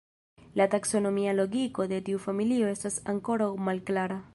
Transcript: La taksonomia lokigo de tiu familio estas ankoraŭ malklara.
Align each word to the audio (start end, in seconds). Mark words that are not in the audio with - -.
La 0.61 0.65
taksonomia 0.75 1.35
lokigo 1.41 1.87
de 1.95 2.01
tiu 2.09 2.25
familio 2.27 2.75
estas 2.77 3.01
ankoraŭ 3.15 3.53
malklara. 3.69 4.25